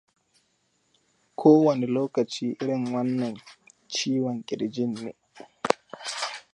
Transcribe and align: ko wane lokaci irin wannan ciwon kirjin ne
ko 1.39 1.47
wane 1.65 1.85
lokaci 1.97 2.45
irin 2.61 2.83
wannan 2.93 3.35
ciwon 3.93 4.37
kirjin 4.47 4.91
ne 5.03 5.11